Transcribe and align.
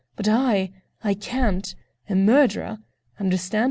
But 0.15 0.27
I—I 0.27 1.13
can't! 1.13 1.75
A 2.09 2.15
murderer!... 2.15 2.79
Understand? 3.19 3.59